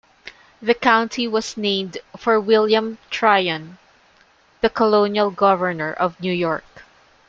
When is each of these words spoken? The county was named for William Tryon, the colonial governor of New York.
The 0.63 0.73
county 0.73 1.27
was 1.27 1.55
named 1.57 1.99
for 2.17 2.39
William 2.41 2.97
Tryon, 3.11 3.77
the 4.61 4.69
colonial 4.71 5.29
governor 5.29 5.93
of 5.93 6.19
New 6.19 6.33
York. 6.33 6.81